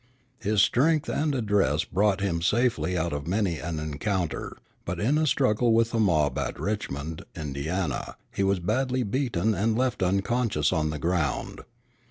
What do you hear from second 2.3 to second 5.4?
safely out of many an encounter; but in a